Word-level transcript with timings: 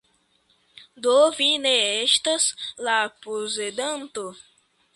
Do 1.05 1.11
vi 1.39 1.49
ne 1.65 1.73
estas 1.97 2.47
la 2.89 2.95
posedanto? 3.27 4.25